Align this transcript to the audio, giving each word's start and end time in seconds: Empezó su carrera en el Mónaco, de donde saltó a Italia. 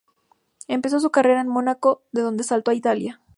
Empezó 0.67 0.99
su 0.99 1.11
carrera 1.11 1.41
en 1.41 1.45
el 1.47 1.53
Mónaco, 1.53 2.01
de 2.11 2.23
donde 2.23 2.43
saltó 2.43 2.71
a 2.71 2.73
Italia. 2.73 3.21